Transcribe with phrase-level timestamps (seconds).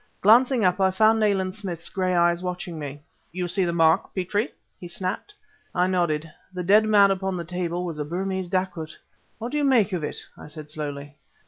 [0.21, 3.03] Glancing up, I found Nayland Smith's gray eyes watching me.
[3.31, 5.35] "You see the mark, Petrie?" he snapped.
[5.75, 6.27] I nodded.
[6.51, 8.97] The dead man upon the table was a Burmese dacoit!
[9.37, 11.17] "What do you make of it?" I said slowly.